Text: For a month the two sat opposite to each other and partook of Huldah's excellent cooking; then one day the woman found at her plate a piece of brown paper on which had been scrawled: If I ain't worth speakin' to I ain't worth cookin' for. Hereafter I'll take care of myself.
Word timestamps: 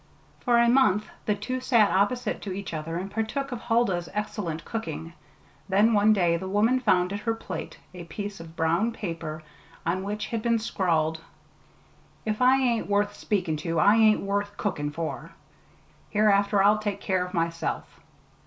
For 0.39 0.57
a 0.57 0.67
month 0.67 1.05
the 1.27 1.35
two 1.35 1.59
sat 1.59 1.91
opposite 1.91 2.41
to 2.41 2.51
each 2.51 2.73
other 2.73 2.95
and 2.95 3.11
partook 3.11 3.51
of 3.51 3.59
Huldah's 3.61 4.09
excellent 4.15 4.65
cooking; 4.65 5.13
then 5.69 5.93
one 5.93 6.11
day 6.11 6.37
the 6.37 6.47
woman 6.49 6.79
found 6.79 7.13
at 7.13 7.19
her 7.19 7.35
plate 7.35 7.77
a 7.93 8.03
piece 8.05 8.39
of 8.39 8.55
brown 8.55 8.93
paper 8.93 9.43
on 9.85 10.01
which 10.03 10.25
had 10.25 10.41
been 10.41 10.57
scrawled: 10.57 11.21
If 12.25 12.41
I 12.41 12.57
ain't 12.57 12.87
worth 12.89 13.13
speakin' 13.15 13.57
to 13.57 13.79
I 13.79 13.95
ain't 13.95 14.21
worth 14.21 14.57
cookin' 14.57 14.89
for. 14.89 15.33
Hereafter 16.09 16.63
I'll 16.63 16.79
take 16.79 16.99
care 16.99 17.23
of 17.23 17.35
myself. 17.35 17.99